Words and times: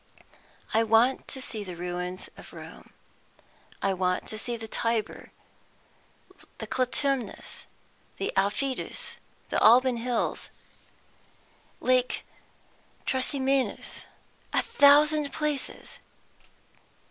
I 0.73 0.81
want 0.81 1.27
to 1.27 1.39
see 1.39 1.63
the 1.63 1.75
ruins 1.75 2.27
of 2.35 2.53
Rome; 2.53 2.91
I 3.83 3.93
want 3.93 4.25
to 4.29 4.37
see 4.39 4.57
the 4.57 4.67
Tiber, 4.67 5.31
the 6.57 6.65
Clitumnus, 6.65 7.67
the 8.17 8.33
Aufidus, 8.35 9.17
the 9.51 9.61
Alban 9.63 9.97
Hills, 9.97 10.49
Lake 11.79 12.25
Trasimenus, 13.05 14.05
a 14.51 14.63
thousand 14.63 15.31
places! 15.31 15.99